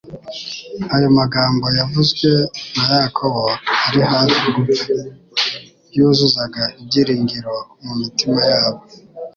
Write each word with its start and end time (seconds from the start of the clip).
Ayo 0.95 1.07
magambo 1.19 1.65
yavuzwe 1.79 2.29
na 2.85 2.95
Yakobo 3.03 3.45
ari 3.87 4.01
hafi 4.11 4.41
gupfa 4.55 4.91
yuzuzaga 5.95 6.63
ibyiringiro 6.81 7.55
mu 7.83 7.93
mitima 8.01 8.41
yabo 8.53 8.81